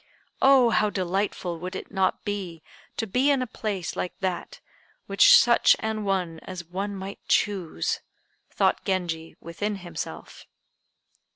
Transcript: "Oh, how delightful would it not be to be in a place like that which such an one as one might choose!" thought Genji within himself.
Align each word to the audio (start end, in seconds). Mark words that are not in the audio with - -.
"Oh, 0.41 0.71
how 0.71 0.89
delightful 0.89 1.59
would 1.59 1.75
it 1.75 1.91
not 1.91 2.25
be 2.25 2.63
to 2.97 3.05
be 3.05 3.29
in 3.29 3.43
a 3.43 3.45
place 3.45 3.95
like 3.95 4.17
that 4.19 4.59
which 5.05 5.35
such 5.37 5.75
an 5.77 6.03
one 6.05 6.39
as 6.39 6.63
one 6.65 6.95
might 6.95 7.19
choose!" 7.27 7.99
thought 8.49 8.83
Genji 8.83 9.35
within 9.39 9.75
himself. 9.75 10.47